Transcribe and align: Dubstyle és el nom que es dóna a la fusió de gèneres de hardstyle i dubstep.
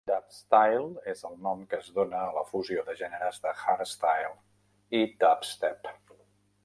Dubstyle 0.09 1.01
és 1.11 1.19
el 1.27 1.35
nom 1.47 1.59
que 1.73 1.77
es 1.83 1.91
dóna 1.99 2.21
a 2.21 2.31
la 2.37 2.43
fusió 2.53 2.85
de 2.87 2.95
gèneres 3.03 3.37
de 3.45 3.53
hardstyle 3.67 4.33
i 5.01 5.05
dubstep. 5.25 5.97